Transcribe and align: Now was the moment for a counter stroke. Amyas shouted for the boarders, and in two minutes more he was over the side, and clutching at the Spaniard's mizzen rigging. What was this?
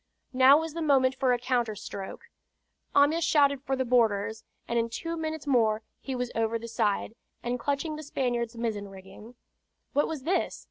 Now 0.33 0.59
was 0.59 0.73
the 0.73 0.81
moment 0.81 1.13
for 1.13 1.31
a 1.31 1.37
counter 1.37 1.75
stroke. 1.75 2.21
Amyas 2.95 3.23
shouted 3.23 3.61
for 3.61 3.75
the 3.75 3.85
boarders, 3.85 4.43
and 4.67 4.79
in 4.79 4.89
two 4.89 5.15
minutes 5.15 5.45
more 5.45 5.83
he 5.99 6.15
was 6.15 6.31
over 6.33 6.57
the 6.57 6.67
side, 6.67 7.13
and 7.43 7.59
clutching 7.59 7.93
at 7.93 7.97
the 7.97 8.03
Spaniard's 8.03 8.57
mizzen 8.57 8.87
rigging. 8.89 9.35
What 9.93 10.07
was 10.07 10.23
this? 10.23 10.59